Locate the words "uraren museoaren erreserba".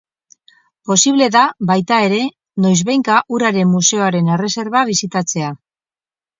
3.37-4.85